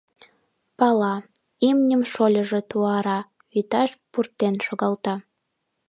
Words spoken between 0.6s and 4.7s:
Пала: имньым шольыжо туара, вӱташ пуртен